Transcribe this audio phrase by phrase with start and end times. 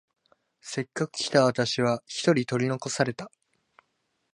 [0.61, 3.29] せっかく来た私は一人取り残された。